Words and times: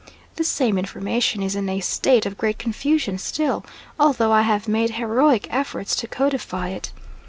This 0.35 0.47
same 0.47 0.79
information 0.79 1.43
is 1.43 1.55
in 1.55 1.69
a 1.69 1.79
state 1.79 2.25
of 2.25 2.35
great 2.35 2.57
confusion 2.57 3.19
still, 3.19 3.63
although 3.99 4.31
I 4.31 4.41
have 4.41 4.67
made 4.67 4.95
heroic 4.95 5.45
efforts 5.51 5.95
to 5.97 6.07
codify 6.07 6.69
it. 6.69 6.91